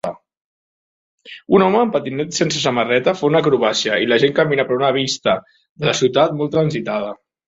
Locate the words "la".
4.13-4.17, 5.91-5.95